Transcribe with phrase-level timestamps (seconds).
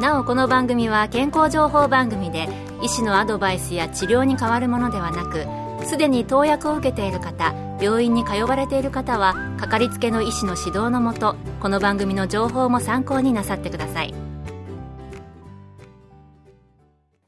[0.00, 2.48] なおこの番組は健康情報番組で
[2.82, 5.46] 医師のアドバイスや治療に変わるものではなく
[5.86, 14.14] すでに投薬を受けている方病院に通われている方はかかりつけの医師の指導のもとこの番組の情報も参考になさってください。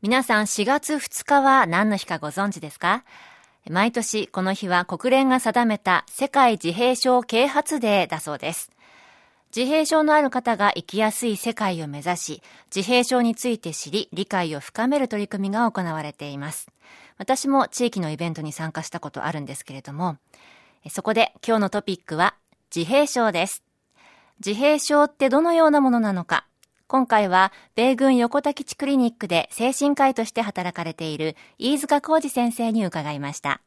[0.00, 3.04] 皆さん4月2日は何の日かご存知ですか？
[3.68, 8.70] 毎年この日は国連が定めた世界自閉症啓発デーだそうです。
[9.56, 12.42] 自閉症のある方が生きやすい世界を目指し、
[12.74, 16.66] 自閉症について知り、理解を深める取り組みが行われています。
[17.18, 20.16] 私も地域のイベントに参加したことあるんですけれども、
[20.90, 22.34] そこで今日のトピックは
[22.74, 23.62] 自閉症です。
[24.44, 26.48] 自閉症ってどのようなものなのか、
[26.88, 33.60] 今回は米軍横田基地クリニックで精神科医として働かれている飯塚浩二先生に伺いました。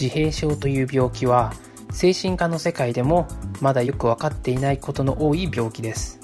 [0.00, 1.52] 自閉症という病気は
[1.90, 3.26] 精神科の世界でも
[3.60, 6.20] まだよく分かっていないことの多い病気です。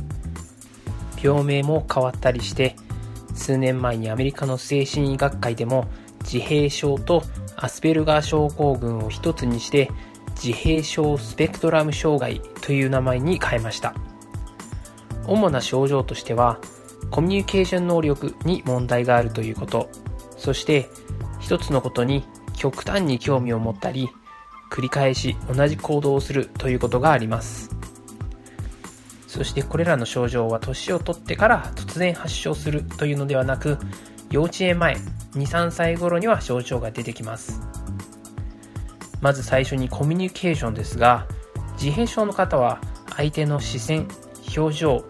[1.23, 2.77] 病名も変わったりして
[3.35, 5.87] 数年前にアメリカの精神医学会でも
[6.23, 7.23] 自閉症と
[7.57, 9.91] アスペルガー症候群を一つにして
[10.43, 13.95] 自閉症スペクトラム障害という名前に変えました。
[15.27, 16.59] 主な症状としては
[17.11, 19.89] コミュニケーション能力に問題があるということ。
[20.37, 20.91] そして
[21.41, 22.25] 一つのことに
[22.55, 24.11] 極端に興味を持ったり
[24.75, 27.71] 繰り返し同じ行動をするということがあります。
[29.29, 33.79] そしてこれらの症状は年を取ってから突然発症するというのではなく
[34.31, 34.97] 幼稚園前
[35.35, 37.61] 23歳頃には症状が出てきます。
[39.21, 41.29] まず最初にコミュニケーションですが
[41.75, 42.81] 自閉症の方は
[43.17, 44.09] 相手の視線
[44.57, 45.05] 表情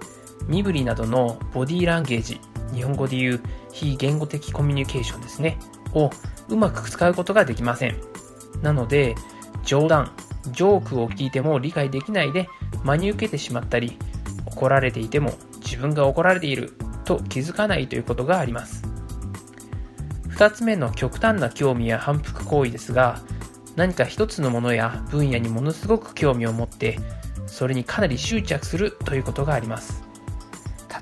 [0.47, 2.39] 身振りなどのボディーランゲージ
[2.75, 3.41] 日本語で言う
[3.72, 5.59] 非言語的コミュニケーションですね
[5.94, 6.10] を
[6.49, 7.97] うまく使うことができません。
[8.62, 9.15] なので
[9.65, 10.13] 冗談、
[10.51, 12.49] ジョークを聞いても理解できないで
[12.83, 13.99] 真に受けてしまったり、
[14.47, 18.83] 怒られていても自分が怒られていると気づかないということがあります。
[20.29, 23.21] 二つ目の極端な興味や反復行為ですが、
[23.77, 26.99] 何か一つのものや分野にものすごく興味を持って、
[27.47, 30.03] それにかなり執着するということがあります。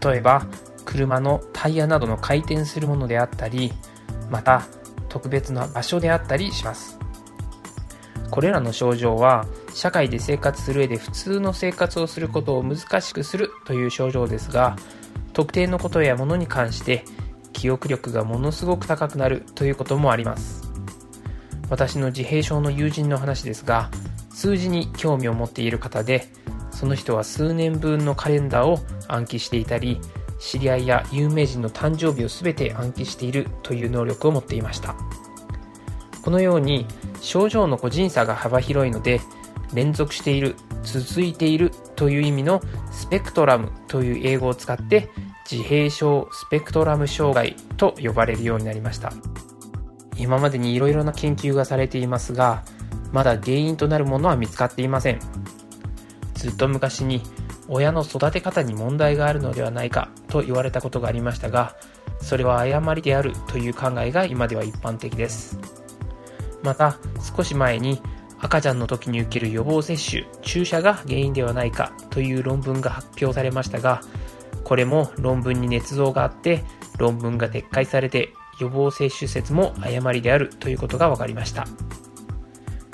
[0.05, 0.47] 例えば、
[0.85, 3.73] 車のタイヤなどの回転するものであったり、
[4.31, 4.67] また
[5.09, 6.99] 特別な場所であったりします。
[8.33, 14.75] これらの症状は社会で生活する上で普通の生活をすることを難しくするという症状ですが
[15.35, 17.05] 特定のことやものに関して
[17.53, 20.63] 記憶力がものすごく高くなるということもあります。
[21.69, 23.91] 私の自閉症の友人の話ですが
[24.31, 26.27] 数字に興味を持っている方で
[26.71, 28.79] その人は数年分のカレンダーを
[29.09, 30.01] 暗記していたり
[30.39, 34.97] 知り合いや有名人の誕生日を全て暗記しているという能力を持っていました。
[36.23, 36.87] このように
[37.21, 39.21] 症状の個人差が幅広いので
[39.75, 42.61] 連続している続いているという意味の
[42.91, 45.09] スペクトラムという英語を使って
[45.51, 49.13] 自閉症スペクトラム障害と呼ばれるようになりました。
[50.17, 52.63] 今までに色々な研究がされていますが
[53.13, 55.21] まだ原因となるものは見つかっていません。
[56.35, 57.23] ずっと昔に
[57.69, 61.77] 親の育て方に問題があるのではないかと言われたことがありましたが
[62.21, 65.72] それは誤りであるという考えが今では一般的です。
[66.63, 66.99] また
[67.37, 68.01] 少し前に
[68.41, 74.01] 赤ちゃんの時に受ける予防接種、注射が原因ではないかという論文が発表されましたが、
[74.65, 76.65] これも論文に捏造があって
[76.99, 81.67] 論文が撤回されて予防接種説も誤りであるということが分かりました。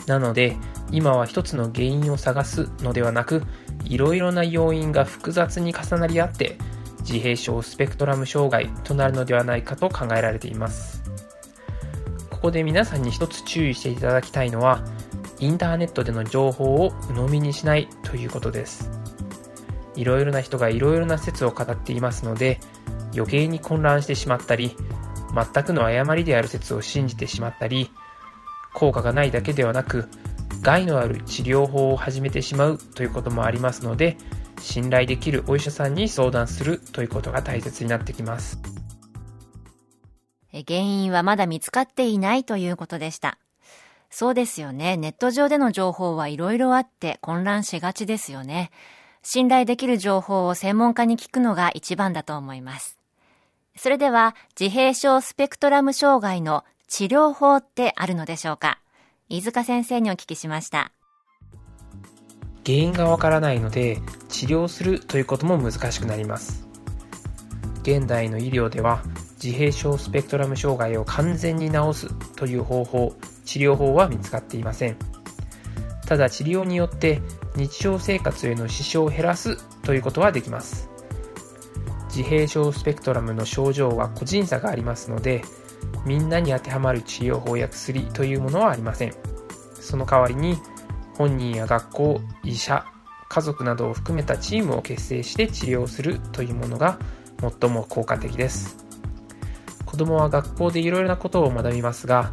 [0.07, 0.57] なので
[0.91, 3.43] 今は一つの原因を探すのではなく
[3.85, 6.57] いろいろな要因が複雑に重なり合って
[7.01, 10.98] 自閉症スペクトラム障害となるのではないかと考えられています。
[12.39, 14.81] ここで皆さんに一つ注意していただきたいのは、
[15.41, 18.93] インターネットでの情報を鵜呑みにしないということです。
[19.97, 22.61] いろいろな人がいろいろな説を語っていますので、
[23.13, 24.77] 余計に混乱してしまったり、
[25.35, 27.91] 全くの誤りである説を信じてしまったり、
[28.73, 30.09] 効果がないだけではなく、
[30.63, 34.17] 害のある治療法を始めてしまうということもありますので、
[34.61, 38.78] 信頼できるお医者さんに相談するということが大切になってきます。
[40.67, 43.39] 原因はまだ見つかっていないということでした。
[44.11, 44.97] そうですよね。
[44.97, 48.71] ネット上での情報はいろいろあって混乱しがちですよね。
[49.23, 52.99] 信頼できる情報を専門家に聞くのが一番だと思います。
[53.77, 58.81] それでは、自閉症スペクトラム障害の治療法ってあるのでしょうか？
[59.31, 60.91] 飯塚先生にお聞きしました
[62.65, 63.99] 原因がわからないので
[64.31, 66.67] 治療するということも難しくなります
[67.83, 69.03] 現代の医療では
[69.43, 73.15] 自閉症スペクトラム障害を完全に治すという方法
[73.45, 74.97] 治療法は見つかっていません。
[76.07, 77.21] ただ治療によって
[77.55, 80.89] 日常生活への支障を減らすということはできます。
[82.09, 85.43] 自閉症スペクトラムの症状は個人差がありますので
[86.05, 89.15] みんなに当てはまる治療法や薬というものはありません
[89.75, 90.59] その代わりに
[91.17, 92.85] 本人や学校医者
[93.29, 96.99] 家族などを含めたチームを結成して治療するというものが
[97.61, 98.88] 最も効果的です。
[99.99, 102.33] 子供は学校でいろいろなことを学びますが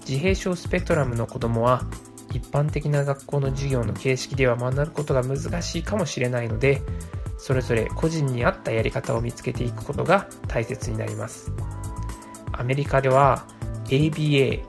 [0.00, 1.84] 自閉症スペクトラムの子供は
[2.32, 6.82] 一般的な学校の授業の形式では学ぶことが難しいかもしれないので
[7.38, 11.52] それぞれ個人に合ったやり方を見つけていくことが大切になります。
[12.50, 13.46] アメリカでは
[13.84, 14.64] ABA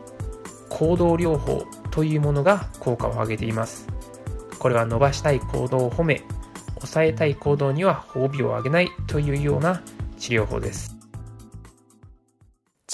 [0.69, 3.87] 行動療法というものが効果を上げています。
[4.59, 6.21] これは伸ばしたい行動を褒め
[6.75, 9.81] 抑えたい行動には褒美をあげないというような
[10.19, 10.94] 治療法です。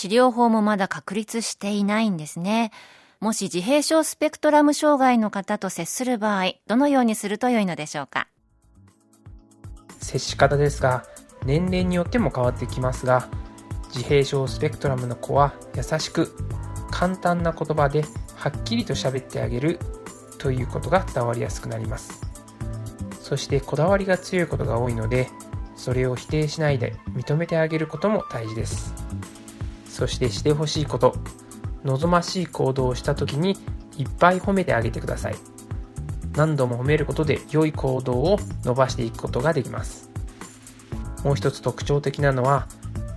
[0.01, 2.71] 治療法もまだ確立していないんですね。
[3.19, 8.27] もし自閉症スペクトラム障害の方と接する場合どのようにすると良いのでしょうか？
[9.99, 11.05] 接し方ですが
[11.45, 13.29] 年齢によっても変わってきますが
[13.89, 16.35] 自閉症スペクトラムの子は優しく
[16.89, 18.03] 簡単な言葉で
[18.37, 19.77] はっきりと喋ってあげる
[20.39, 22.21] ということが伝わりやすくなります。
[23.19, 25.29] そしてこだわりが強いことが多いので
[25.75, 28.95] それを否定しないで認めてあげることも大事です。
[30.01, 31.13] そしてしてほしいこと
[31.83, 33.55] 望ましい行動をした時に
[33.99, 35.35] いっぱい褒めてあげてください。
[36.35, 40.09] 何度も褒めることで良い行動を伸ばしていくことができます。
[41.23, 42.67] もう一つ特徴的なのは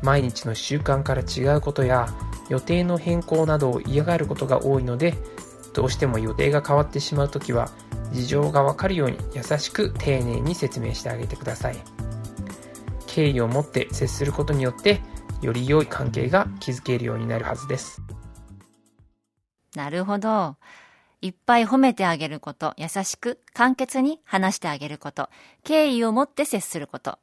[0.03, 2.07] 毎日の習慣から違うことや
[2.51, 5.15] 予定の変更などを嫌がることが多いので
[5.73, 7.71] どうしても予定が変わってしまう時は
[8.13, 11.77] 事情がわかるように優しく丁寧に説明してあげてください。
[13.07, 15.01] 敬意を持って接することによって
[15.45, 18.03] より良い関係が築けるようになるはずです
[19.75, 20.57] なるほど
[21.21, 25.31] いっぱい褒めてあげること、優しく、簡潔に話してあげること、
[25.63, 27.19] 敬意を持って接すること、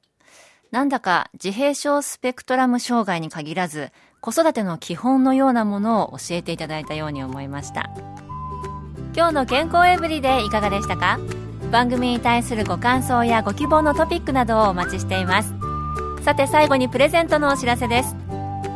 [0.71, 7.91] なんだか自閉症スペクトラム障害に限らず、子育ての基本のようなものを教えていただいたように思いました。
[9.15, 11.19] 今日の健康エブリデイいかがでしたか？
[11.71, 15.60] 番組に対するご感想やご希望のトピックなどをお待ちしています。
[16.21, 18.15] さて最後にプレゼントのお知らせです。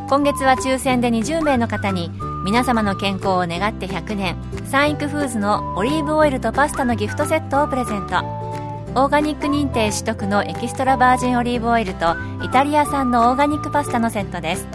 [0.08, 2.10] 今月は抽選で20名の方に
[2.44, 8.16] 皆様の健康を願って100年サンイクフーズのオリーブオイルとパスタのギフトセットをプレゼント。
[8.96, 14.66] オーガニック認定取得のエキストラバージンオリーブオイルとイタリア産のオーガニックパスタのセットです。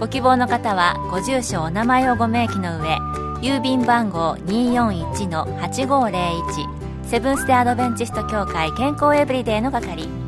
[0.00, 2.96] ご希望の方はご住所お名前をご明記の上
[3.42, 10.27] 郵便番号241-8501セブンス・テアドベンチスト協会健康エブリデイの係。